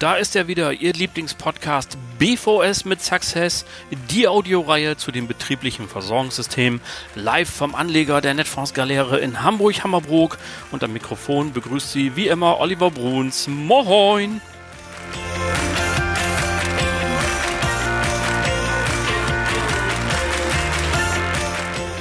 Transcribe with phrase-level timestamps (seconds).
[0.00, 3.66] da ist er wieder, Ihr Lieblingspodcast BVS mit Success,
[4.10, 6.80] die Audioreihe zu den betrieblichen Versorgungssystemen,
[7.14, 10.38] live vom Anleger der Netfonds Galere in Hamburg-Hammerbrook.
[10.72, 13.46] Und am Mikrofon begrüßt Sie wie immer Oliver Bruns.
[13.46, 14.40] Moin!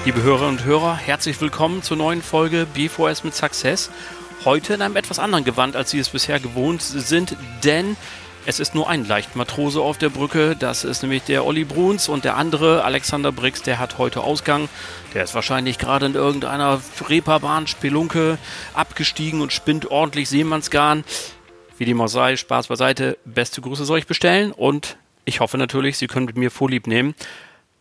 [0.05, 3.91] Liebe Hörerinnen und Hörer, herzlich willkommen zur neuen Folge BVS mit Success.
[4.45, 7.35] Heute in einem etwas anderen Gewand, als Sie es bisher gewohnt sind,
[7.66, 7.98] denn
[8.45, 10.55] es ist nur ein Leichtmatrose auf der Brücke.
[10.57, 14.70] Das ist nämlich der Olli Bruns und der andere, Alexander Brix, der hat heute Ausgang.
[15.13, 16.79] Der ist wahrscheinlich gerade in irgendeiner
[17.09, 18.38] Reeperbahn, Spelunke
[18.73, 21.03] abgestiegen und spinnt ordentlich Seemannsgarn.
[21.77, 23.17] Wie dem auch Spaß beiseite.
[23.26, 24.95] Beste Grüße soll ich bestellen und
[25.26, 27.13] ich hoffe natürlich, Sie können mit mir Vorlieb nehmen.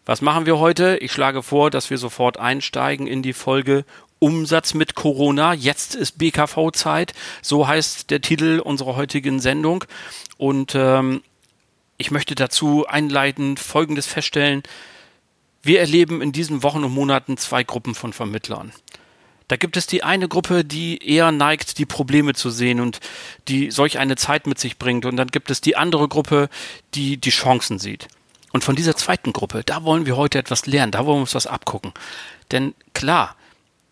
[0.06, 0.96] Was machen wir heute?
[0.96, 3.84] Ich schlage vor, dass wir sofort einsteigen in die Folge
[4.18, 5.54] Umsatz mit Corona.
[5.54, 7.14] Jetzt ist BKV-Zeit.
[7.42, 9.84] So heißt der Titel unserer heutigen Sendung.
[10.36, 11.22] Und ähm,
[11.96, 14.62] ich möchte dazu einleitend Folgendes feststellen.
[15.62, 18.72] Wir erleben in diesen Wochen und Monaten zwei Gruppen von Vermittlern.
[19.48, 23.00] Da gibt es die eine Gruppe, die eher neigt, die Probleme zu sehen und
[23.48, 25.06] die solch eine Zeit mit sich bringt.
[25.06, 26.50] Und dann gibt es die andere Gruppe,
[26.94, 28.08] die die Chancen sieht.
[28.52, 31.34] Und von dieser zweiten Gruppe, da wollen wir heute etwas lernen, da wollen wir uns
[31.34, 31.92] was abgucken.
[32.50, 33.36] Denn klar,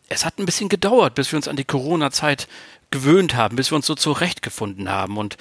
[0.09, 2.49] es hat ein bisschen gedauert, bis wir uns an die Corona-Zeit
[2.91, 5.19] gewöhnt haben, bis wir uns so zurechtgefunden haben.
[5.19, 5.37] Und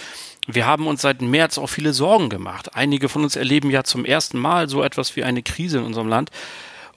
[0.48, 2.76] wir haben uns seit März auch viele Sorgen gemacht.
[2.76, 6.08] Einige von uns erleben ja zum ersten Mal so etwas wie eine Krise in unserem
[6.08, 6.32] Land.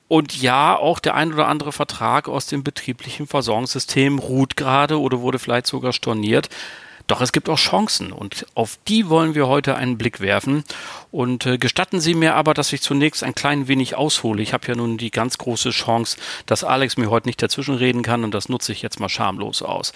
[0.08, 5.20] Und ja, auch der ein oder andere Vertrag aus dem betrieblichen Versorgungssystem ruht gerade oder
[5.20, 6.48] wurde vielleicht sogar storniert.
[7.08, 10.62] Doch es gibt auch Chancen und auf die wollen wir heute einen Blick werfen.
[11.10, 14.42] Und äh, gestatten Sie mir aber, dass ich zunächst ein klein wenig aushole.
[14.42, 18.24] Ich habe ja nun die ganz große Chance, dass Alex mir heute nicht dazwischenreden kann
[18.24, 19.94] und das nutze ich jetzt mal schamlos aus.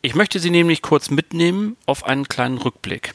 [0.00, 3.14] Ich möchte Sie nämlich kurz mitnehmen auf einen kleinen Rückblick.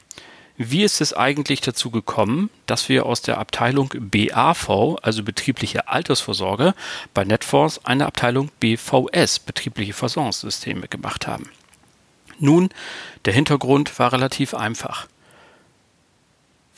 [0.55, 6.75] Wie ist es eigentlich dazu gekommen, dass wir aus der Abteilung BAV, also betriebliche Altersvorsorge,
[7.15, 11.49] bei Netforce eine Abteilung BVS, betriebliche Versorgungssysteme, gemacht haben?
[12.39, 12.69] Nun,
[13.25, 15.07] der Hintergrund war relativ einfach.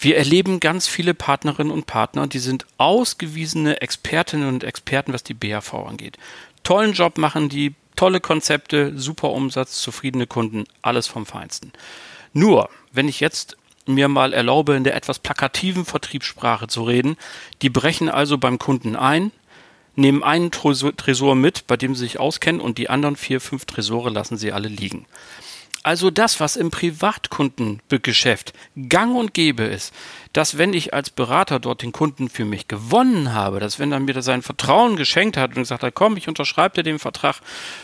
[0.01, 5.33] Wir erleben ganz viele Partnerinnen und Partner, die sind ausgewiesene Expertinnen und Experten, was die
[5.33, 6.17] BAV angeht.
[6.63, 11.73] Tollen Job machen die, tolle Konzepte, super Umsatz, zufriedene Kunden, alles vom Feinsten.
[12.31, 17.17] Nur, wenn ich jetzt mir mal erlaube, in der etwas plakativen Vertriebssprache zu reden,
[17.61, 19.31] die brechen also beim Kunden ein,
[19.95, 24.09] nehmen einen Tresor mit, bei dem sie sich auskennen, und die anderen vier, fünf Tresore
[24.09, 25.05] lassen sie alle liegen.
[25.81, 28.53] Also das, was im Privatkundengeschäft
[28.89, 29.93] gang und gäbe ist,
[30.33, 34.01] dass wenn ich als Berater dort den Kunden für mich gewonnen habe, dass wenn er
[34.01, 37.39] mir sein Vertrauen geschenkt hat und gesagt hat, komm, ich unterschreibe dir den Vertrag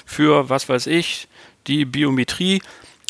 [0.06, 1.30] für, was weiß ich,
[1.68, 2.62] die Biometrie,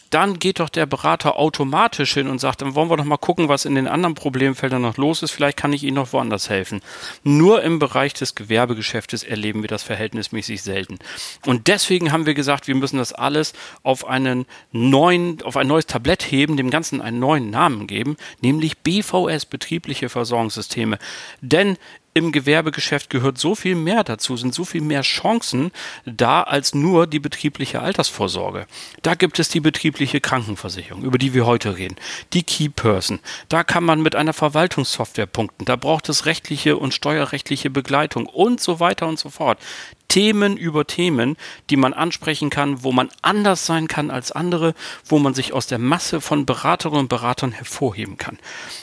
[0.09, 3.49] dann geht doch der Berater automatisch hin und sagt, dann wollen wir doch mal gucken,
[3.49, 5.31] was in den anderen Problemfeldern noch los ist.
[5.31, 6.81] Vielleicht kann ich Ihnen noch woanders helfen.
[7.23, 10.99] Nur im Bereich des Gewerbegeschäftes erleben wir das verhältnismäßig selten.
[11.45, 15.88] Und deswegen haben wir gesagt, wir müssen das alles auf einen neuen, auf ein neues
[15.88, 20.97] Tablett heben, dem Ganzen einen neuen Namen geben, nämlich BVS, betriebliche Versorgungssysteme.
[21.41, 21.77] Denn
[22.16, 25.72] im Gewerbegeschäft gehört so viel mehr dazu, sind so viel mehr Chancen
[26.06, 28.68] da als nur die betriebliche Altersvorsorge.
[29.02, 31.98] Da gibt es die betriebliche Krankenversicherung, über die wir heute reden,
[32.31, 33.20] die Key Person.
[33.50, 35.66] Da kann man mit einer Verwaltungssoftware punkten.
[35.66, 39.59] Da braucht es rechtliche und steuerrechtliche Begleitung und so weiter und so fort.
[40.08, 41.36] Themen über Themen,
[41.70, 44.74] die man ansprechen kann, wo man anders sein kann als andere,
[45.06, 48.40] wo man sich aus der Masse von Beraterinnen und Beratern hervorheben kann.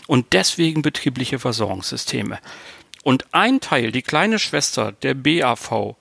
[0.07, 2.39] Und deswegen betriebliche Versorgungssysteme.
[3.03, 5.97] Und ein Teil, die kleine Schwester der BAV,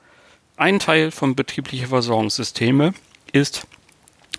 [0.58, 2.94] ein Teil von betriebliche Versorgungssysteme
[3.32, 3.66] ist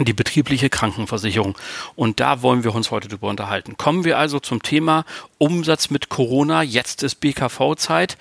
[0.01, 1.59] die betriebliche Krankenversicherung.
[1.97, 3.77] Und da wollen wir uns heute drüber unterhalten.
[3.77, 5.05] Kommen wir also zum Thema
[5.39, 6.63] Umsatz mit Corona.
[6.63, 8.17] Jetzt ist BKV-Zeit.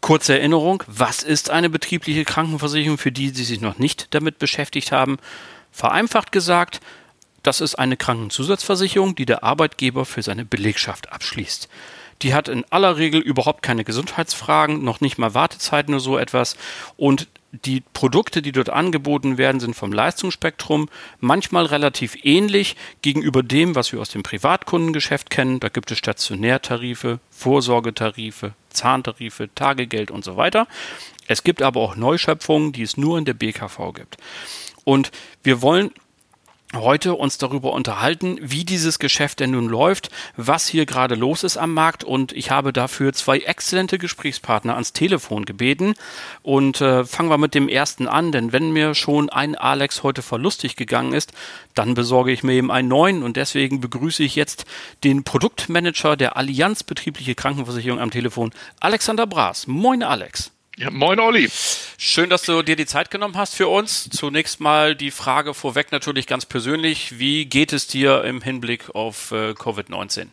[0.00, 4.92] Kurze Erinnerung, was ist eine betriebliche Krankenversicherung für die, die sich noch nicht damit beschäftigt
[4.92, 5.16] haben?
[5.72, 6.80] Vereinfacht gesagt,
[7.42, 11.68] das ist eine Krankenzusatzversicherung, die der Arbeitgeber für seine Belegschaft abschließt.
[12.24, 16.56] Die hat in aller Regel überhaupt keine Gesundheitsfragen, noch nicht mal Wartezeiten oder so etwas.
[16.96, 20.88] Und die Produkte, die dort angeboten werden, sind vom Leistungsspektrum
[21.20, 25.60] manchmal relativ ähnlich gegenüber dem, was wir aus dem Privatkundengeschäft kennen.
[25.60, 30.66] Da gibt es Stationärtarife, Vorsorgetarife, Zahntarife, Tagegeld und so weiter.
[31.28, 34.16] Es gibt aber auch Neuschöpfungen, die es nur in der BKV gibt.
[34.84, 35.10] Und
[35.42, 35.90] wir wollen
[36.74, 41.56] heute uns darüber unterhalten, wie dieses Geschäft denn nun läuft, was hier gerade los ist
[41.56, 45.94] am Markt und ich habe dafür zwei exzellente Gesprächspartner ans Telefon gebeten
[46.42, 50.22] und äh, fangen wir mit dem ersten an, denn wenn mir schon ein Alex heute
[50.22, 51.32] verlustig gegangen ist,
[51.74, 54.64] dann besorge ich mir eben einen neuen und deswegen begrüße ich jetzt
[55.02, 59.66] den Produktmanager der Allianz Betriebliche Krankenversicherung am Telefon, Alexander Braas.
[59.66, 60.50] Moin Alex.
[60.76, 61.48] Ja, moin Olli.
[61.96, 64.10] Schön, dass du dir die Zeit genommen hast für uns.
[64.10, 67.18] Zunächst mal die Frage vorweg natürlich ganz persönlich.
[67.18, 70.26] Wie geht es dir im Hinblick auf äh, Covid-19?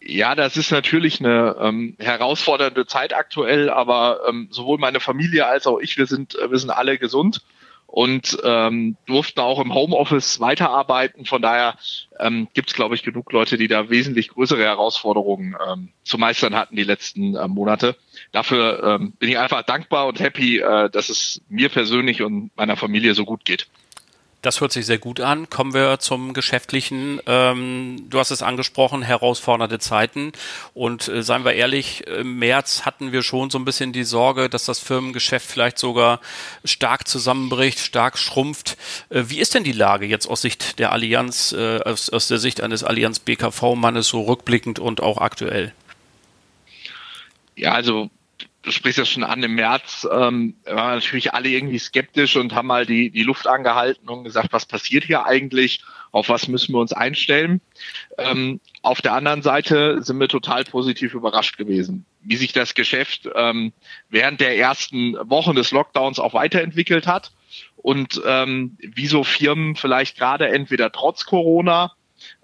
[0.00, 5.66] Ja, das ist natürlich eine ähm, herausfordernde Zeit aktuell, aber ähm, sowohl meine Familie als
[5.66, 7.42] auch ich, wir sind, wir sind alle gesund
[7.86, 11.24] und ähm, durften auch im Homeoffice weiterarbeiten.
[11.24, 11.76] Von daher
[12.18, 16.54] ähm, gibt es, glaube ich, genug Leute, die da wesentlich größere Herausforderungen ähm, zu meistern
[16.54, 17.96] hatten die letzten äh, Monate.
[18.32, 22.76] Dafür ähm, bin ich einfach dankbar und happy, äh, dass es mir persönlich und meiner
[22.76, 23.68] Familie so gut geht.
[24.42, 25.50] Das hört sich sehr gut an.
[25.50, 27.20] Kommen wir zum Geschäftlichen.
[27.26, 30.32] Ähm, du hast es angesprochen, herausfordernde Zeiten.
[30.72, 34.48] Und äh, seien wir ehrlich, im März hatten wir schon so ein bisschen die Sorge,
[34.48, 36.20] dass das Firmengeschäft vielleicht sogar
[36.64, 38.76] stark zusammenbricht, stark schrumpft.
[39.08, 42.38] Äh, wie ist denn die Lage jetzt aus Sicht der Allianz, äh, aus, aus der
[42.38, 45.72] Sicht eines Allianz BKV-Mannes so rückblickend und auch aktuell?
[47.56, 48.10] Ja, also
[48.66, 52.66] du sprichst das schon an, im März ähm, waren natürlich alle irgendwie skeptisch und haben
[52.66, 55.82] mal die, die Luft angehalten und gesagt, was passiert hier eigentlich?
[56.10, 57.60] Auf was müssen wir uns einstellen?
[58.18, 63.28] Ähm, auf der anderen Seite sind wir total positiv überrascht gewesen, wie sich das Geschäft
[63.36, 63.72] ähm,
[64.08, 67.30] während der ersten Wochen des Lockdowns auch weiterentwickelt hat
[67.76, 71.92] und ähm, wie so Firmen vielleicht gerade entweder trotz Corona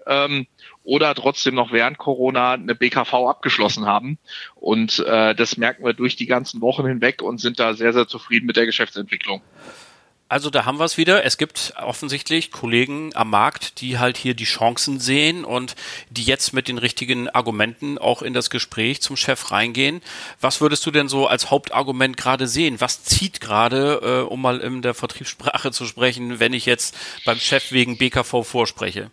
[0.07, 0.47] ähm,
[0.83, 4.17] oder trotzdem noch während Corona eine BKV abgeschlossen haben.
[4.55, 8.07] Und äh, das merken wir durch die ganzen Wochen hinweg und sind da sehr, sehr
[8.07, 9.41] zufrieden mit der Geschäftsentwicklung.
[10.33, 11.25] Also da haben wir es wieder.
[11.25, 15.75] Es gibt offensichtlich Kollegen am Markt, die halt hier die Chancen sehen und
[16.09, 20.01] die jetzt mit den richtigen Argumenten auch in das Gespräch zum Chef reingehen.
[20.41, 22.81] Was würdest du denn so als Hauptargument gerade sehen?
[22.81, 27.37] Was zieht gerade, äh, um mal in der Vertriebssprache zu sprechen, wenn ich jetzt beim
[27.37, 29.11] Chef wegen BKV vorspreche?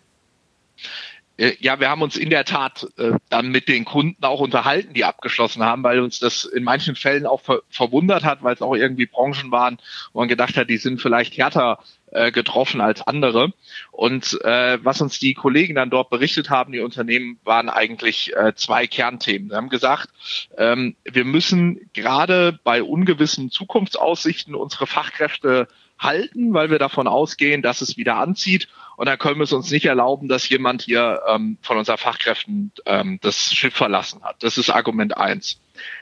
[1.37, 4.93] Äh, ja, wir haben uns in der Tat äh, dann mit den Kunden auch unterhalten,
[4.93, 8.61] die abgeschlossen haben, weil uns das in manchen Fällen auch ver verwundert hat, weil es
[8.61, 9.77] auch irgendwie Branchen waren,
[10.13, 11.79] wo man gedacht hat, die sind vielleicht härter
[12.11, 13.53] äh, getroffen als andere.
[13.91, 18.53] Und äh, was uns die Kollegen dann dort berichtet haben, die Unternehmen, waren eigentlich äh,
[18.55, 19.49] zwei Kernthemen.
[19.49, 20.09] Sie haben gesagt,
[20.57, 25.67] ähm, wir müssen gerade bei ungewissen Zukunftsaussichten unsere Fachkräfte
[25.97, 28.67] halten, weil wir davon ausgehen, dass es wieder anzieht.
[28.97, 32.71] Und dann können wir es uns nicht erlauben, dass jemand hier ähm, von unseren Fachkräften
[32.85, 34.43] ähm, das Schiff verlassen hat.
[34.43, 35.59] Das ist Argument eins.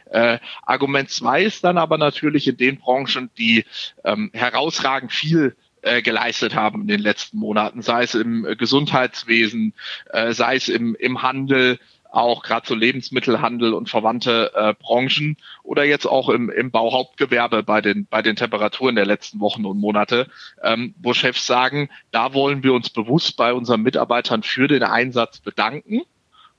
[0.09, 3.65] Äh, Argument zwei ist dann aber natürlich in den Branchen, die
[4.03, 9.73] ähm, herausragend viel äh, geleistet haben in den letzten Monaten, sei es im Gesundheitswesen,
[10.11, 11.79] äh, sei es im, im Handel,
[12.11, 17.81] auch gerade so Lebensmittelhandel und verwandte äh, Branchen oder jetzt auch im, im Bauhauptgewerbe bei
[17.81, 20.27] den, bei den Temperaturen der letzten Wochen und Monate,
[20.63, 25.39] ähm, wo Chefs sagen, da wollen wir uns bewusst bei unseren Mitarbeitern für den Einsatz
[25.39, 26.01] bedanken.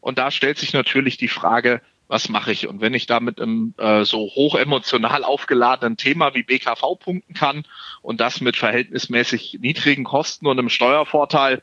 [0.00, 2.66] Und da stellt sich natürlich die Frage, was mache ich?
[2.66, 7.34] Und wenn ich da mit einem äh, so hoch emotional aufgeladenen Thema wie BKV punkten
[7.34, 7.64] kann
[8.02, 11.62] und das mit verhältnismäßig niedrigen Kosten und einem Steuervorteil,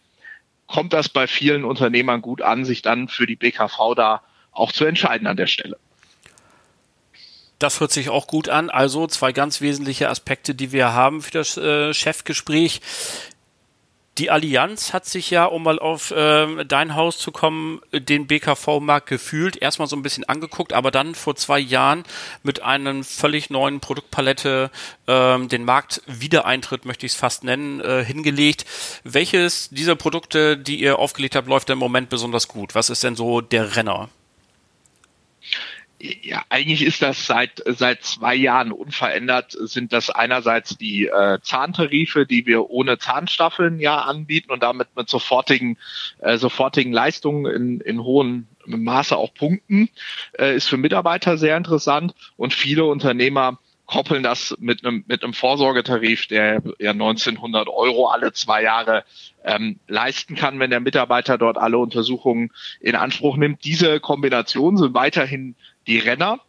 [0.66, 4.22] kommt das bei vielen Unternehmern gut an, sich dann für die BKV da
[4.54, 5.78] auch zu entscheiden an der Stelle.
[7.60, 8.70] Das hört sich auch gut an.
[8.70, 12.80] Also zwei ganz wesentliche Aspekte, die wir haben für das äh, Chefgespräch.
[14.18, 19.08] Die Allianz hat sich ja, um mal auf äh, dein Haus zu kommen, den BKV-Markt
[19.08, 22.04] gefühlt, erstmal so ein bisschen angeguckt, aber dann vor zwei Jahren
[22.42, 24.72] mit einem völlig neuen Produktpalette
[25.06, 28.66] äh, den Marktwiedereintritt, möchte ich es fast nennen, äh, hingelegt.
[29.04, 32.74] Welches dieser Produkte, die ihr aufgelegt habt, läuft im Moment besonders gut?
[32.74, 34.10] Was ist denn so der Renner?
[36.00, 39.52] Ja, eigentlich ist das seit seit zwei Jahren unverändert.
[39.60, 45.10] Sind das einerseits die äh, Zahntarife, die wir ohne Zahnstaffeln ja anbieten und damit mit
[45.10, 45.78] sofortigen
[46.20, 49.90] äh, sofortigen Leistungen in, in hohem Maße auch punkten,
[50.38, 55.34] äh, ist für Mitarbeiter sehr interessant und viele Unternehmer koppeln das mit einem mit einem
[55.34, 59.04] Vorsorgetarif, der ja 1900 Euro alle zwei Jahre
[59.44, 62.52] ähm, leisten kann, wenn der Mitarbeiter dort alle Untersuchungen
[62.82, 63.64] in Anspruch nimmt.
[63.64, 65.56] Diese Kombinationen sind weiterhin
[65.88, 66.40] die Renner.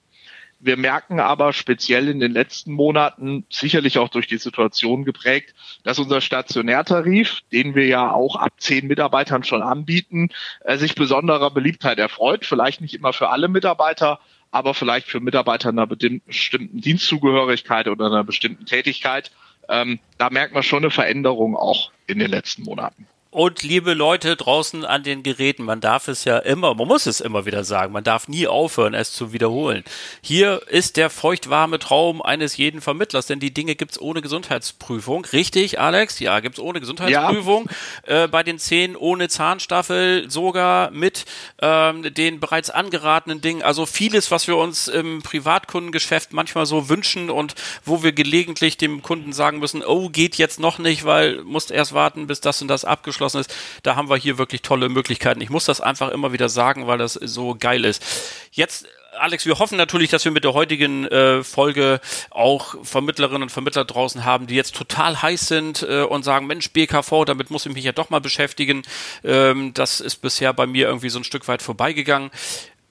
[0.61, 5.55] Wir merken aber speziell in den letzten Monaten, sicherlich auch durch die Situation geprägt,
[5.85, 10.31] dass unser Stationärtarif, den wir ja auch ab zehn Mitarbeitern schon anbieten,
[10.65, 12.45] äh, sich besonderer Beliebtheit erfreut.
[12.45, 14.19] Vielleicht nicht immer für alle Mitarbeiter,
[14.51, 19.31] aber vielleicht für Mitarbeiter einer bestimmten Dienstzugehörigkeit oder einer bestimmten Tätigkeit
[19.69, 23.07] ähm, da merkt man schon eine Veränderung auch in den letzten Monaten.
[23.31, 27.21] Und liebe Leute draußen an den Geräten, man darf es ja immer, man muss es
[27.21, 29.85] immer wieder sagen, man darf nie aufhören, es zu wiederholen.
[30.23, 35.27] Hier ist der feuchtwarme Traum eines jeden Vermittlers, denn die Dinge gibt's ohne Gesundheitsprüfung.
[35.27, 36.21] Richtig, Alex?
[36.21, 37.69] Ja, gibt's ohne Gesundheitsprüfung.
[38.07, 38.25] Ja.
[38.25, 41.27] Äh, bei den Zähnen ohne Zahnstaffel, sogar mit
[41.61, 43.63] ähm, den bereits angeratenen Dingen.
[43.63, 49.03] Also vieles, was wir uns im Privatkundengeschäft manchmal so wünschen und wo wir gelegentlich dem
[49.03, 52.69] Kunden sagen müssen, oh, geht jetzt noch nicht, weil musst erst warten, bis das und
[52.69, 53.55] das abgeschlossen abgeschlossen ist.
[53.83, 55.41] Da haben wir hier wirklich tolle Möglichkeiten.
[55.41, 58.05] Ich muss das einfach immer wieder sagen, weil das so geil ist.
[58.53, 58.87] Jetzt
[59.19, 63.85] Alex, wir hoffen natürlich, dass wir mit der heutigen äh, Folge auch Vermittlerinnen und Vermittler
[63.85, 67.73] draußen haben, die jetzt total heiß sind äh, und sagen, Mensch, BKV, damit muss ich
[67.73, 68.83] mich ja doch mal beschäftigen.
[69.25, 72.31] Ähm, das ist bisher bei mir irgendwie so ein Stück weit vorbeigegangen.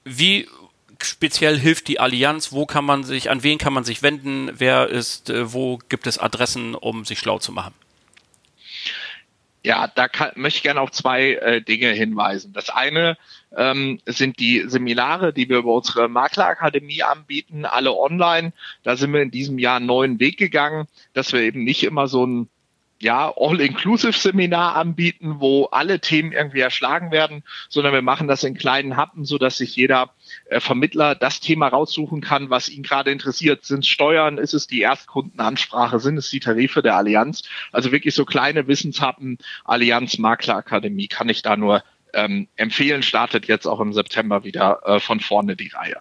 [0.03, 0.49] Wie
[1.01, 2.51] speziell hilft die Allianz?
[2.51, 4.51] Wo kann man sich, an wen kann man sich wenden?
[4.53, 7.73] Wer ist, äh, wo gibt es Adressen, um sich schlau zu machen?
[9.67, 12.53] Ja, da kann, möchte ich gerne auf zwei äh, Dinge hinweisen.
[12.53, 13.17] Das eine
[13.53, 18.53] ähm, sind die Seminare, die wir über unsere Maklerakademie anbieten, alle online.
[18.83, 22.07] Da sind wir in diesem Jahr einen neuen Weg gegangen, dass wir eben nicht immer
[22.07, 22.49] so ein
[23.01, 28.95] ja, All-Inclusive-Seminar anbieten, wo alle Themen irgendwie erschlagen werden, sondern wir machen das in kleinen
[28.95, 30.13] Happen, so dass sich jeder
[30.49, 33.65] äh, Vermittler das Thema raussuchen kann, was ihn gerade interessiert.
[33.65, 34.37] Sind es Steuern?
[34.37, 35.99] Ist es die Erstkundenansprache?
[35.99, 37.43] Sind es die Tarife der Allianz?
[37.71, 39.37] Also wirklich so kleine Wissenshappen.
[39.65, 44.99] Allianz Maklerakademie kann ich da nur ähm, empfehlen, startet jetzt auch im September wieder äh,
[44.99, 45.97] von vorne die Reihe.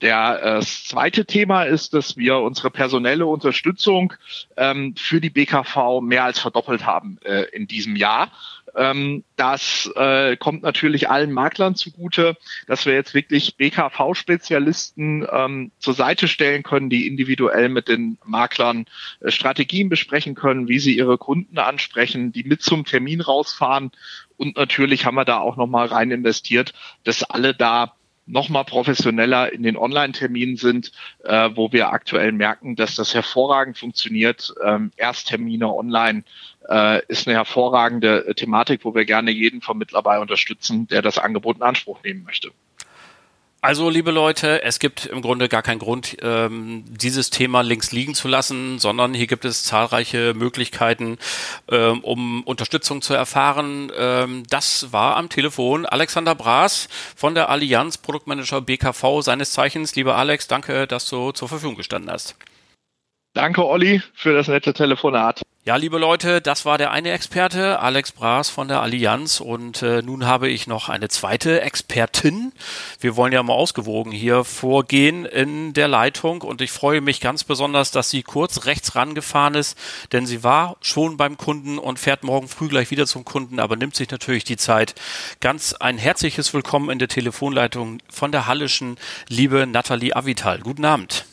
[0.00, 4.12] Der, äh, das zweite Thema ist, dass wir unsere personelle Unterstützung
[4.56, 8.30] ähm, für die BKV mehr als verdoppelt haben äh, in diesem Jahr.
[8.74, 12.36] Ähm, das äh, kommt natürlich allen Maklern zugute,
[12.66, 18.86] dass wir jetzt wirklich BKV-Spezialisten ähm, zur Seite stellen können, die individuell mit den Maklern
[19.20, 23.92] äh, Strategien besprechen können, wie sie ihre Kunden ansprechen, die mit zum Termin rausfahren.
[24.36, 26.72] Und natürlich haben wir da auch nochmal rein investiert,
[27.04, 27.94] dass alle da
[28.26, 30.92] nochmal professioneller in den Online-Terminen sind,
[31.24, 34.54] äh, wo wir aktuell merken, dass das hervorragend funktioniert.
[34.64, 36.24] Ähm, Ersttermine online
[36.68, 41.56] äh, ist eine hervorragende Thematik, wo wir gerne jeden Vermittler bei unterstützen, der das Angebot
[41.56, 42.52] in Anspruch nehmen möchte.
[43.64, 48.12] Also, liebe Leute, es gibt im Grunde gar keinen Grund, ähm, dieses Thema links liegen
[48.12, 51.16] zu lassen, sondern hier gibt es zahlreiche Möglichkeiten,
[51.68, 53.92] ähm, um Unterstützung zu erfahren.
[53.96, 59.94] Ähm, das war am Telefon Alexander Braas von der Allianz Produktmanager BKV seines Zeichens.
[59.94, 62.34] Lieber Alex, danke, dass du zur Verfügung gestanden hast.
[63.34, 65.40] Danke, Olli, für das nette Telefonat.
[65.64, 69.40] Ja, liebe Leute, das war der eine Experte, Alex Braas von der Allianz.
[69.40, 72.52] Und äh, nun habe ich noch eine zweite Expertin.
[73.00, 76.42] Wir wollen ja mal ausgewogen hier vorgehen in der Leitung.
[76.42, 79.78] Und ich freue mich ganz besonders, dass sie kurz rechts rangefahren ist,
[80.10, 83.76] denn sie war schon beim Kunden und fährt morgen früh gleich wieder zum Kunden, aber
[83.76, 84.94] nimmt sich natürlich die Zeit.
[85.40, 88.96] Ganz ein herzliches Willkommen in der Telefonleitung von der Hallischen,
[89.28, 90.58] liebe Nathalie Avital.
[90.58, 91.24] Guten Abend.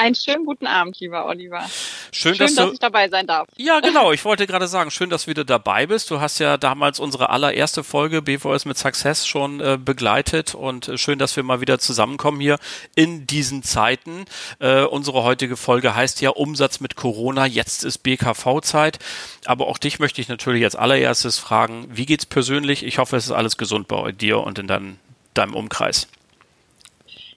[0.00, 1.60] Einen schönen guten Abend, lieber Oliver.
[2.10, 3.46] Schön, schön dass, dass ich dabei sein darf.
[3.58, 4.12] Ja, genau.
[4.12, 6.10] Ich wollte gerade sagen, schön, dass du wieder dabei bist.
[6.10, 10.96] Du hast ja damals unsere allererste Folge BVS mit Success schon äh, begleitet und äh,
[10.96, 12.58] schön, dass wir mal wieder zusammenkommen hier
[12.94, 14.24] in diesen Zeiten.
[14.58, 17.44] Äh, unsere heutige Folge heißt ja Umsatz mit Corona.
[17.44, 19.00] Jetzt ist BKV-Zeit.
[19.44, 22.86] Aber auch dich möchte ich natürlich als allererstes fragen, wie geht's persönlich?
[22.86, 24.98] Ich hoffe, es ist alles gesund bei dir und in dein,
[25.34, 26.08] deinem Umkreis.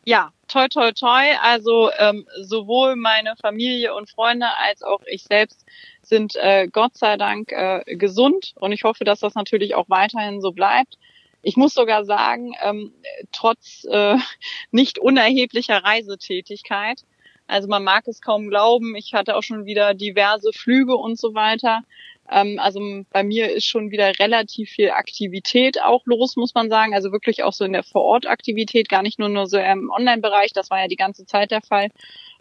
[0.05, 1.31] Ja, toi, toi, toi.
[1.41, 5.65] Also ähm, sowohl meine Familie und Freunde als auch ich selbst
[6.01, 10.41] sind äh, Gott sei Dank äh, gesund und ich hoffe, dass das natürlich auch weiterhin
[10.41, 10.97] so bleibt.
[11.41, 12.93] Ich muss sogar sagen, ähm,
[13.31, 14.17] trotz äh,
[14.71, 17.03] nicht unerheblicher Reisetätigkeit,
[17.47, 21.33] also man mag es kaum glauben, ich hatte auch schon wieder diverse Flüge und so
[21.33, 21.83] weiter.
[22.29, 22.79] Ähm, also
[23.11, 26.93] bei mir ist schon wieder relativ viel Aktivität auch los, muss man sagen.
[26.93, 30.53] Also wirklich auch so in der Vorortaktivität, gar nicht nur, nur so im Online-Bereich.
[30.53, 31.89] Das war ja die ganze Zeit der Fall.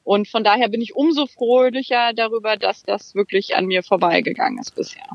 [0.04, 4.74] Und von daher bin ich umso fröhlicher darüber, dass das wirklich an mir vorbeigegangen ist
[4.74, 5.06] bisher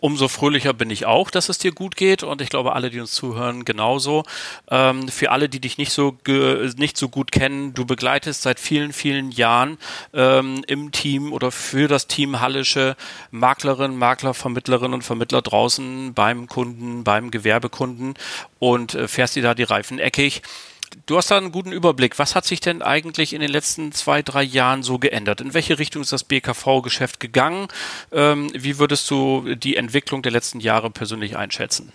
[0.00, 3.00] umso fröhlicher bin ich auch, dass es dir gut geht und ich glaube, alle, die
[3.00, 4.24] uns zuhören, genauso.
[4.70, 6.16] Ähm, für alle, die dich nicht so
[6.76, 9.78] nicht so gut kennen, du begleitest seit vielen, vielen Jahren
[10.12, 12.96] ähm, im Team oder für das Team Hallische
[13.30, 18.14] Maklerinnen, Makler, Vermittlerinnen und Vermittler draußen beim Kunden, beim Gewerbekunden
[18.58, 20.42] und äh, fährst dir da die Reifen eckig
[21.06, 22.18] du hast da einen guten Überblick.
[22.18, 25.40] Was hat sich denn eigentlich in den letzten zwei, drei Jahren so geändert?
[25.40, 27.68] In welche Richtung ist das BKV-Geschäft gegangen?
[28.12, 31.92] Ähm, wie würdest du die Entwicklung der letzten Jahre persönlich einschätzen?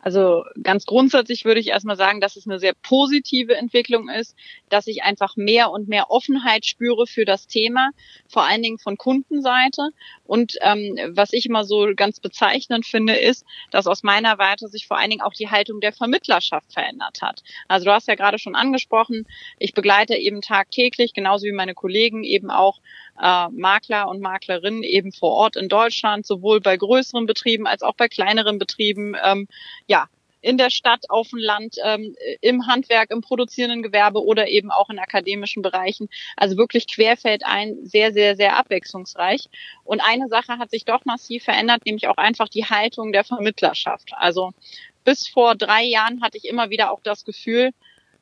[0.00, 4.36] Also ganz grundsätzlich würde ich erstmal sagen, dass es eine sehr positive Entwicklung ist,
[4.68, 7.90] dass ich einfach mehr und mehr Offenheit spüre für das Thema,
[8.28, 9.90] vor allen Dingen von Kundenseite.
[10.24, 14.86] Und ähm, was ich immer so ganz bezeichnend finde, ist, dass aus meiner Warte sich
[14.86, 17.42] vor allen Dingen auch die Haltung der Vermittlerschaft verändert hat.
[17.66, 19.26] Also du hast ja gerade schon angesprochen,
[19.58, 22.80] ich begleite eben tagtäglich, genauso wie meine Kollegen, eben auch
[23.20, 27.94] äh, Makler und Maklerinnen eben vor Ort in Deutschland, sowohl bei größeren Betrieben als auch
[27.94, 29.48] bei kleineren Betrieben, ähm,
[29.86, 30.08] ja,
[30.40, 34.88] in der Stadt, auf dem Land, ähm, im Handwerk, im produzierenden Gewerbe oder eben auch
[34.88, 36.08] in akademischen Bereichen.
[36.36, 39.46] Also wirklich querfeld ein, sehr, sehr, sehr abwechslungsreich.
[39.84, 44.10] Und eine Sache hat sich doch massiv verändert, nämlich auch einfach die Haltung der Vermittlerschaft.
[44.16, 44.52] Also
[45.04, 47.70] bis vor drei Jahren hatte ich immer wieder auch das Gefühl,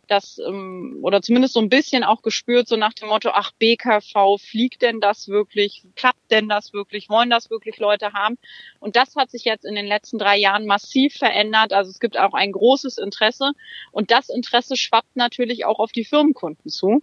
[0.09, 4.39] das ähm, oder zumindest so ein bisschen auch gespürt, so nach dem Motto, ach BKV,
[4.39, 8.39] fliegt denn das wirklich, klappt denn das wirklich, wollen das wirklich Leute haben?
[8.81, 11.73] Und das hat sich jetzt in den letzten drei Jahren massiv verändert.
[11.73, 13.53] Also es gibt auch ein großes Interesse
[13.93, 17.01] und das Interesse schwappt natürlich auch auf die Firmenkunden zu.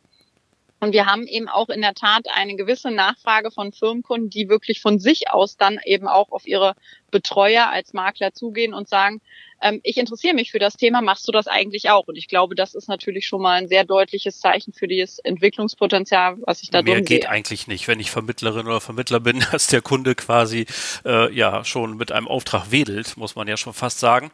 [0.84, 4.82] Und wir haben eben auch in der Tat eine gewisse Nachfrage von Firmenkunden, die wirklich
[4.82, 6.76] von sich aus dann eben auch auf ihre
[7.10, 9.22] Betreuer als Makler zugehen und sagen,
[9.62, 12.08] ähm, ich interessiere mich für das Thema, machst du das eigentlich auch?
[12.08, 16.38] Und ich glaube, das ist natürlich schon mal ein sehr deutliches Zeichen für das Entwicklungspotenzial,
[16.42, 17.32] was ich da Mehr drin geht sehe.
[17.32, 20.66] eigentlich nicht, wenn ich Vermittlerin oder Vermittler bin, dass der Kunde quasi
[21.06, 24.32] äh, ja schon mit einem Auftrag wedelt, muss man ja schon fast sagen.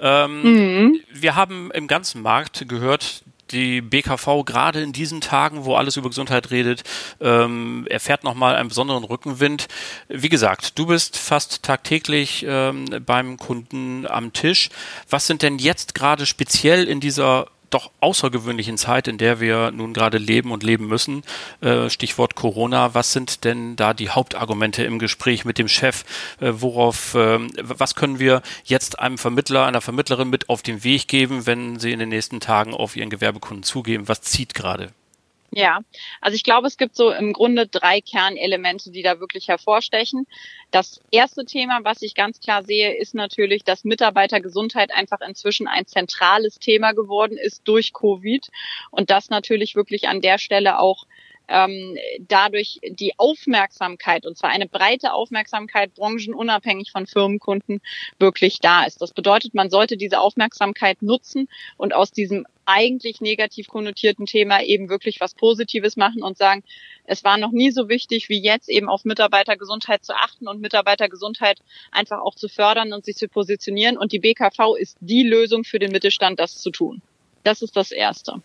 [0.00, 1.00] Ähm, mhm.
[1.12, 6.08] Wir haben im ganzen Markt gehört, die BKV gerade in diesen Tagen, wo alles über
[6.08, 6.82] Gesundheit redet,
[7.20, 9.68] ähm, erfährt nochmal einen besonderen Rückenwind.
[10.08, 14.70] Wie gesagt, du bist fast tagtäglich ähm, beim Kunden am Tisch.
[15.08, 19.92] Was sind denn jetzt gerade speziell in dieser doch außergewöhnlichen Zeit, in der wir nun
[19.92, 21.22] gerade leben und leben müssen,
[21.60, 26.04] äh, Stichwort Corona, was sind denn da die Hauptargumente im Gespräch mit dem Chef?
[26.40, 31.08] Äh, worauf, äh, was können wir jetzt einem Vermittler, einer Vermittlerin mit auf den Weg
[31.08, 34.08] geben, wenn sie in den nächsten Tagen auf ihren Gewerbekunden zugeben?
[34.08, 34.92] Was zieht gerade?
[35.54, 35.80] Ja,
[36.22, 40.26] also ich glaube, es gibt so im Grunde drei Kernelemente, die da wirklich hervorstechen.
[40.70, 45.86] Das erste Thema, was ich ganz klar sehe, ist natürlich, dass Mitarbeitergesundheit einfach inzwischen ein
[45.86, 48.48] zentrales Thema geworden ist durch Covid
[48.90, 51.04] und das natürlich wirklich an der Stelle auch
[51.48, 57.80] ähm, dadurch die Aufmerksamkeit, und zwar eine breite Aufmerksamkeit, branchenunabhängig von Firmenkunden,
[58.18, 59.02] wirklich da ist.
[59.02, 64.88] Das bedeutet, man sollte diese Aufmerksamkeit nutzen und aus diesem eigentlich negativ konnotierten Thema eben
[64.88, 66.62] wirklich was Positives machen und sagen,
[67.04, 71.58] es war noch nie so wichtig wie jetzt eben auf Mitarbeitergesundheit zu achten und Mitarbeitergesundheit
[71.90, 73.98] einfach auch zu fördern und sich zu positionieren.
[73.98, 77.02] Und die BKV ist die Lösung für den Mittelstand, das zu tun.
[77.42, 78.40] Das ist das Erste.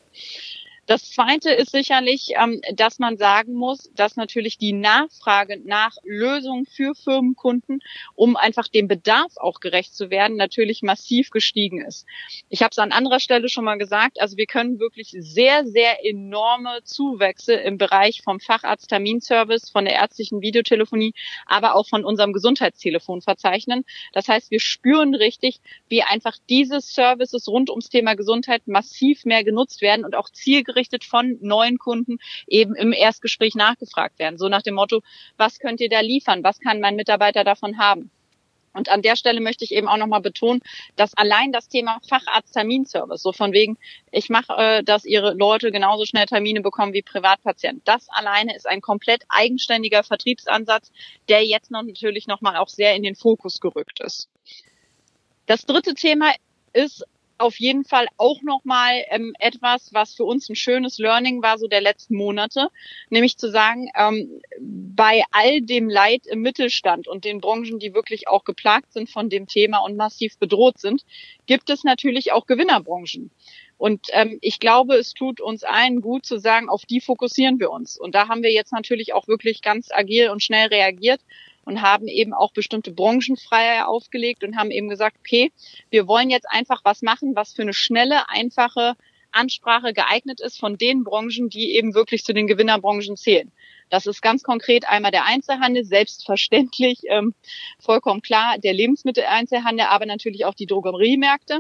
[0.88, 6.66] Das Zweite ist sicherlich, ähm, dass man sagen muss, dass natürlich die Nachfrage nach Lösungen
[6.66, 7.82] für Firmenkunden,
[8.16, 12.06] um einfach dem Bedarf auch gerecht zu werden, natürlich massiv gestiegen ist.
[12.48, 16.06] Ich habe es an anderer Stelle schon mal gesagt, also wir können wirklich sehr, sehr
[16.06, 21.14] enorme Zuwächse im Bereich vom Facharzt-Terminservice, von der ärztlichen Videotelefonie,
[21.46, 23.84] aber auch von unserem Gesundheitstelefon verzeichnen.
[24.14, 29.44] Das heißt, wir spüren richtig, wie einfach diese Services rund ums Thema Gesundheit massiv mehr
[29.44, 34.38] genutzt werden und auch zielgerichtet zielgerichtet von neuen Kunden eben im Erstgespräch nachgefragt werden.
[34.38, 35.02] So nach dem Motto,
[35.38, 36.44] was könnt ihr da liefern?
[36.44, 38.12] Was kann mein Mitarbeiter davon haben?
[38.74, 40.62] Und an der Stelle möchte ich eben auch nochmal betonen,
[40.96, 43.78] dass allein das Thema Facharzt-Terminservice, so von wegen,
[44.12, 48.68] ich mache, äh, dass ihre Leute genauso schnell Termine bekommen wie Privatpatienten, das alleine ist
[48.68, 50.92] ein komplett eigenständiger Vertriebsansatz,
[51.28, 54.30] der jetzt noch natürlich nochmal auch sehr in den Fokus gerückt ist.
[55.48, 56.32] Das dritte Thema
[56.74, 57.04] ist
[57.38, 61.68] auf jeden Fall auch nochmal ähm, etwas, was für uns ein schönes Learning war, so
[61.68, 62.70] der letzten Monate,
[63.10, 68.28] nämlich zu sagen, ähm, bei all dem Leid im Mittelstand und den Branchen, die wirklich
[68.28, 71.04] auch geplagt sind von dem Thema und massiv bedroht sind,
[71.46, 73.32] gibt es natürlich auch Gewinnerbranchen.
[73.78, 77.70] Und ähm, ich glaube, es tut uns allen gut zu sagen, auf die fokussieren wir
[77.70, 77.98] uns.
[77.98, 81.22] Und da haben wir jetzt natürlich auch wirklich ganz agil und schnell reagiert
[81.68, 85.52] und haben eben auch bestimmte Branchenfreiheit aufgelegt und haben eben gesagt, okay,
[85.90, 88.96] wir wollen jetzt einfach was machen, was für eine schnelle, einfache
[89.34, 93.52] Ansprache geeignet ist von den Branchen, die eben wirklich zu den Gewinnerbranchen zählen.
[93.90, 97.36] Das ist ganz konkret einmal der Einzelhandel, selbstverständlich, ähm,
[97.80, 101.60] vollkommen klar, der Lebensmitteleinzelhandel, aber natürlich auch die Drogeriemärkte.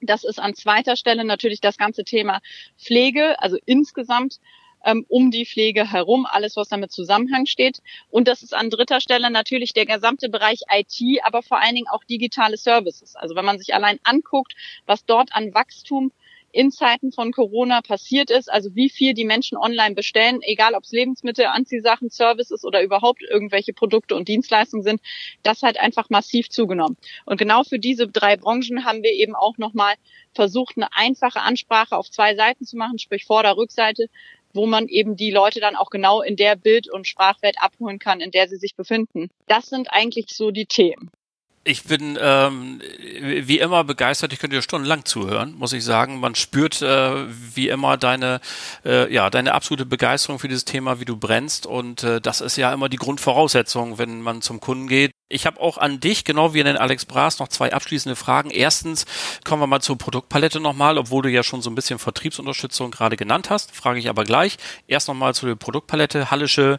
[0.00, 2.40] Das ist an zweiter Stelle natürlich das ganze Thema
[2.78, 4.38] Pflege, also insgesamt
[4.84, 7.80] ähm, um die Pflege herum, alles, was damit Zusammenhang steht.
[8.10, 11.88] Und das ist an dritter Stelle natürlich der gesamte Bereich IT, aber vor allen Dingen
[11.90, 13.16] auch digitale Services.
[13.16, 14.54] Also wenn man sich allein anguckt,
[14.86, 16.12] was dort an Wachstum
[16.54, 20.84] in Zeiten von Corona passiert ist, also wie viel die Menschen online bestellen, egal ob
[20.84, 25.00] es Lebensmittel, Anziehsachen, Services oder überhaupt irgendwelche Produkte und Dienstleistungen sind,
[25.42, 26.96] das hat einfach massiv zugenommen.
[27.26, 29.94] Und genau für diese drei Branchen haben wir eben auch nochmal
[30.32, 34.06] versucht, eine einfache Ansprache auf zwei Seiten zu machen, sprich Vorder-, Rückseite,
[34.54, 38.20] wo man eben die Leute dann auch genau in der Bild- und Sprachwelt abholen kann,
[38.20, 39.28] in der sie sich befinden.
[39.46, 41.10] Das sind eigentlich so die Themen.
[41.66, 44.34] Ich bin ähm, wie immer begeistert.
[44.34, 46.20] Ich könnte dir stundenlang zuhören, muss ich sagen.
[46.20, 48.40] Man spürt äh, wie immer deine,
[48.84, 51.66] äh, ja, deine absolute Begeisterung für dieses Thema, wie du brennst.
[51.66, 55.12] Und äh, das ist ja immer die Grundvoraussetzung, wenn man zum Kunden geht.
[55.30, 58.50] Ich habe auch an dich, genau wie an den Alex Braas, noch zwei abschließende Fragen.
[58.50, 59.06] Erstens
[59.42, 63.16] kommen wir mal zur Produktpalette nochmal, obwohl du ja schon so ein bisschen Vertriebsunterstützung gerade
[63.16, 64.58] genannt hast, frage ich aber gleich.
[64.86, 66.30] Erst nochmal zu der Produktpalette.
[66.30, 66.78] Hallische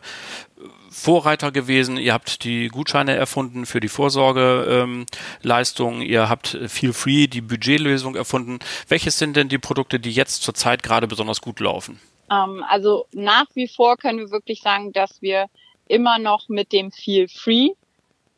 [0.92, 1.98] Vorreiter gewesen.
[1.98, 6.02] Ihr habt die Gutscheine erfunden für die Vorsorgeleistung.
[6.02, 8.60] Ähm, ihr habt Feel Free, die Budgetlösung erfunden.
[8.88, 12.00] Welches sind denn die Produkte, die jetzt zurzeit gerade besonders gut laufen?
[12.32, 15.48] Ähm, also nach wie vor können wir wirklich sagen, dass wir
[15.88, 17.72] immer noch mit dem Feel Free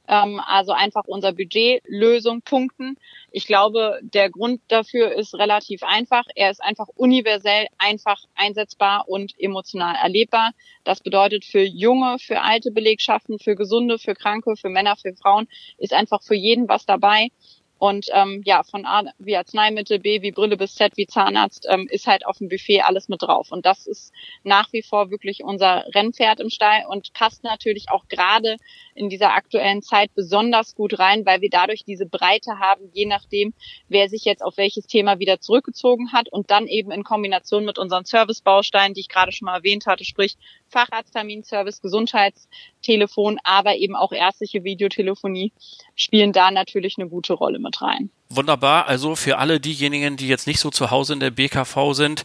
[0.07, 2.97] ähm, also einfach unser Budgetlösung punkten.
[3.31, 6.23] Ich glaube, der Grund dafür ist relativ einfach.
[6.35, 10.51] Er ist einfach universell, einfach einsetzbar und emotional erlebbar.
[10.83, 15.47] Das bedeutet für junge, für alte Belegschaften, für gesunde, für Kranke, für Männer, für Frauen
[15.77, 17.29] ist einfach für jeden was dabei.
[17.79, 21.87] Und ähm, ja, von A wie Arzneimittel, B wie Brille bis Z wie Zahnarzt ähm,
[21.89, 23.51] ist halt auf dem Buffet alles mit drauf.
[23.51, 24.11] Und das ist
[24.43, 28.57] nach wie vor wirklich unser Rennpferd im Stall und passt natürlich auch gerade
[28.95, 33.53] in dieser aktuellen Zeit besonders gut rein, weil wir dadurch diese Breite haben, je nachdem,
[33.89, 37.77] wer sich jetzt auf welches Thema wieder zurückgezogen hat und dann eben in Kombination mit
[37.77, 40.37] unseren Servicebausteinen, die ich gerade schon mal erwähnt hatte, sprich
[40.69, 45.53] Facharztterminservice, Gesundheitstelefon, aber eben auch ärztliche Videotelefonie
[45.95, 48.09] spielen da natürlich eine gute Rolle mit rein.
[48.29, 48.87] Wunderbar.
[48.87, 52.23] Also für alle diejenigen, die jetzt nicht so zu Hause in der BKV sind,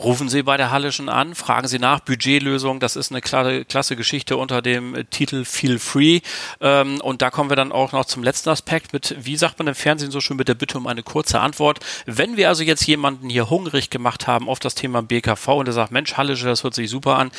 [0.00, 3.94] Rufen Sie bei der Hallischen an, fragen Sie nach, Budgetlösung, das ist eine klasse, klasse
[3.94, 6.20] Geschichte unter dem Titel Feel Free.
[6.60, 9.68] Ähm, und da kommen wir dann auch noch zum letzten Aspekt mit, wie sagt man
[9.68, 11.78] im Fernsehen so schön, mit der Bitte um eine kurze Antwort.
[12.06, 15.74] Wenn wir also jetzt jemanden hier hungrig gemacht haben auf das Thema BKV und der
[15.74, 17.30] sagt, Mensch, Hallische, das hört sich super an,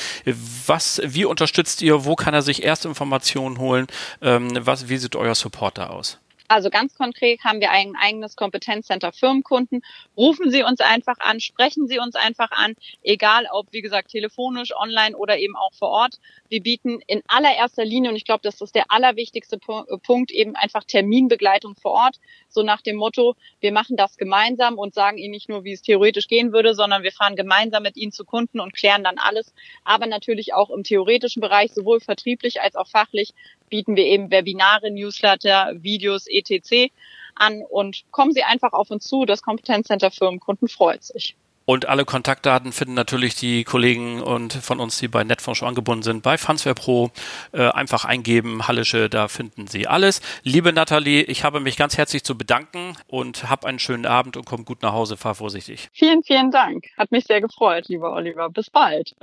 [0.66, 3.88] was, wie unterstützt ihr, wo kann er sich Erstinformationen holen,
[4.22, 6.20] ähm, was, wie sieht euer Support da aus?
[6.48, 9.82] Also ganz konkret haben wir ein eigenes Kompetenzcenter Firmenkunden.
[10.16, 14.76] Rufen Sie uns einfach an, sprechen Sie uns einfach an, egal ob, wie gesagt, telefonisch,
[14.76, 16.20] online oder eben auch vor Ort.
[16.50, 20.56] Wir bieten in allererster Linie, und ich glaube, das ist der allerwichtigste äh, Punkt, eben
[20.56, 22.20] einfach Terminbegleitung vor Ort.
[22.48, 25.82] So nach dem Motto, wir machen das gemeinsam und sagen Ihnen nicht nur, wie es
[25.82, 29.52] theoretisch gehen würde, sondern wir fahren gemeinsam mit Ihnen zu Kunden und klären dann alles.
[29.84, 33.34] Aber natürlich auch im theoretischen Bereich, sowohl vertrieblich als auch fachlich,
[33.70, 36.92] bieten wir eben Webinare, Newsletter, Videos, etc.
[37.36, 39.26] an und kommen Sie einfach auf uns zu.
[39.26, 41.36] Das Kompetenzcenter Firmenkunden freut sich.
[41.66, 46.04] Und alle Kontaktdaten finden natürlich die Kollegen und von uns, die bei Netfonds schon angebunden
[46.04, 47.10] sind, bei Fansware Pro.
[47.52, 50.22] Äh, einfach eingeben, Hallische, da finden Sie alles.
[50.44, 54.46] Liebe Nathalie, ich habe mich ganz herzlich zu bedanken und hab einen schönen Abend und
[54.46, 55.90] komm gut nach Hause, fahr vorsichtig.
[55.92, 56.86] Vielen, vielen Dank.
[56.98, 58.50] Hat mich sehr gefreut, lieber Oliver.
[58.50, 59.16] Bis bald.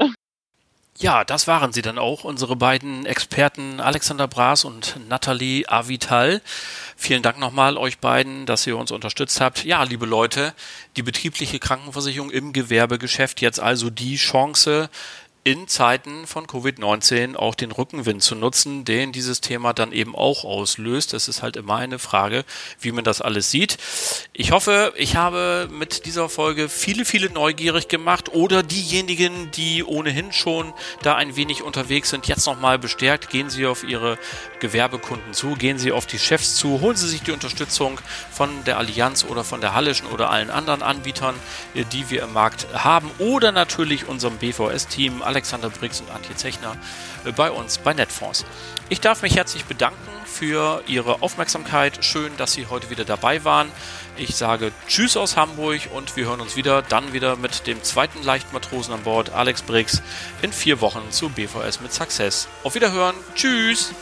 [0.99, 6.43] Ja, das waren sie dann auch, unsere beiden Experten Alexander Braas und Nathalie Avital.
[6.97, 9.65] Vielen Dank nochmal euch beiden, dass ihr uns unterstützt habt.
[9.65, 10.53] Ja, liebe Leute,
[10.97, 14.91] die betriebliche Krankenversicherung im Gewerbegeschäft jetzt also die Chance,
[15.45, 20.45] in Zeiten von Covid-19 auch den Rückenwind zu nutzen, den dieses Thema dann eben auch
[20.45, 21.15] auslöst.
[21.15, 22.45] Es ist halt immer eine Frage,
[22.79, 23.77] wie man das alles sieht.
[24.33, 30.33] Ich hoffe, ich habe mit dieser Folge viele, viele neugierig gemacht oder diejenigen, die ohnehin
[30.33, 33.29] schon da ein wenig unterwegs sind, jetzt nochmal bestärkt.
[33.29, 34.19] Gehen Sie auf Ihre
[34.61, 38.01] Gewerbekunden zu, gehen Sie auf die Chefs zu, holen Sie sich die Unterstützung
[38.31, 41.35] von der Allianz oder von der Hallischen oder allen anderen Anbietern,
[41.75, 46.77] die wir im Markt haben oder natürlich unserem BVS-Team Alexander Briggs und Antje Zechner
[47.25, 48.45] äh, bei uns bei Netfonds.
[48.91, 52.05] Ich darf mich herzlich bedanken für Ihre Aufmerksamkeit.
[52.05, 53.71] Schön, dass Sie heute wieder dabei waren.
[54.17, 58.23] Ich sage Tschüss aus Hamburg und wir hören uns wieder, dann wieder mit dem zweiten
[58.23, 60.03] Leichtmatrosen an Bord, Alex Briggs,
[60.43, 62.49] in vier Wochen zu BVS mit Success.
[62.63, 63.15] Auf Wiederhören.
[63.35, 63.93] Tschüss.